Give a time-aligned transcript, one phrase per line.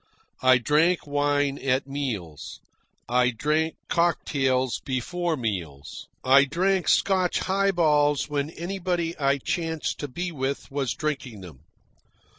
[0.41, 2.59] I drank wine at meals.
[3.07, 6.07] I drank cocktails before meals.
[6.23, 11.59] I drank Scotch highballs when anybody I chanced to be with was drinking them.